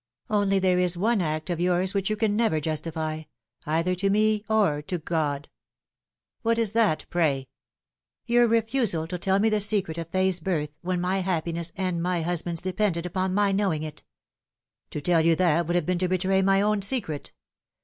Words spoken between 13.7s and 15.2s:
it."" To